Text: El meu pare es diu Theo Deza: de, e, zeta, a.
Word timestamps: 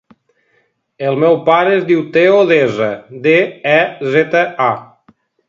El 1.09 1.17
meu 1.23 1.37
pare 1.49 1.75
es 1.81 1.85
diu 1.89 2.01
Theo 2.15 2.39
Deza: 2.53 2.89
de, 3.29 3.37
e, 3.75 3.79
zeta, 4.17 4.43
a. 4.73 5.17